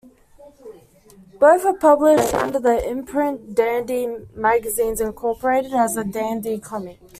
[1.39, 6.97] Both were published under the imprint Dandy Magazines Incorporated as A Dandy Comic.